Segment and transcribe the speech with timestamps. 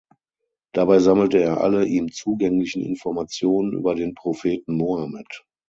[0.73, 5.27] Dabei sammelte er alle ihm zugänglichen Informationen über den Propheten Mohammed.